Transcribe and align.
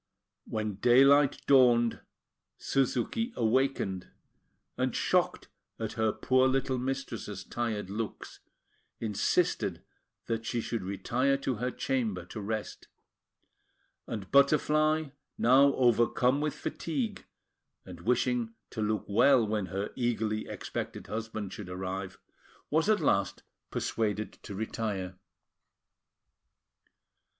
When 0.45 0.77
daylight 0.77 1.43
dawned, 1.45 1.99
Suzuki 2.57 3.33
awakened, 3.35 4.09
and, 4.75 4.95
shocked 4.95 5.47
at 5.77 5.93
her 5.93 6.11
poor 6.11 6.47
little 6.47 6.79
mistress's 6.79 7.43
tired 7.43 7.91
looks, 7.91 8.39
insisted 8.99 9.83
that 10.25 10.43
she 10.43 10.59
should 10.59 10.81
retire 10.81 11.37
to 11.37 11.57
her 11.57 11.69
chamber 11.69 12.25
to 12.33 12.41
rest; 12.41 12.87
and 14.07 14.31
Butterfly, 14.31 15.09
now 15.37 15.75
overcome 15.75 16.41
with 16.41 16.55
fatigue, 16.55 17.27
and 17.85 18.01
wishing 18.01 18.55
to 18.71 18.81
look 18.81 19.05
well 19.07 19.45
when 19.45 19.67
her 19.67 19.91
eagerly 19.95 20.47
expected 20.47 21.05
husband 21.05 21.53
should 21.53 21.69
arrive, 21.69 22.17
was 22.71 22.89
at 22.89 23.01
last 23.01 23.43
persuaded 23.69 24.33
to 24.41 24.55
retire. 24.55 25.19